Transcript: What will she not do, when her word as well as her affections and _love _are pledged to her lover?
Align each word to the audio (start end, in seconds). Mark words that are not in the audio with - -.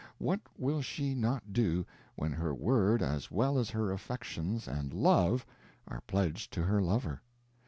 What 0.17 0.39
will 0.57 0.81
she 0.81 1.13
not 1.13 1.53
do, 1.53 1.85
when 2.15 2.31
her 2.31 2.55
word 2.55 3.03
as 3.03 3.29
well 3.29 3.59
as 3.59 3.69
her 3.69 3.91
affections 3.91 4.67
and 4.67 4.91
_love 4.93 5.43
_are 5.87 6.01
pledged 6.07 6.51
to 6.53 6.63
her 6.63 6.81
lover? 6.81 7.21